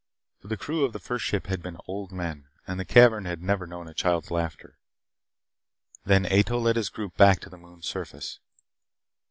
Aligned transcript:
For 0.39 0.47
the 0.47 0.57
crew 0.57 0.83
of 0.83 0.93
the 0.93 0.99
first 0.99 1.23
ship 1.23 1.45
had 1.45 1.61
been 1.61 1.77
old 1.87 2.11
men 2.11 2.47
and 2.65 2.79
the 2.79 2.85
cavern 2.85 3.25
had 3.25 3.39
never 3.43 3.67
known 3.67 3.87
a 3.87 3.93
child's 3.93 4.31
laughter. 4.31 4.79
Then 6.05 6.25
Ato 6.25 6.57
led 6.57 6.75
his 6.75 6.89
group 6.89 7.15
back 7.17 7.39
to 7.41 7.51
the 7.51 7.57
moon's 7.59 7.85
surface. 7.85 8.39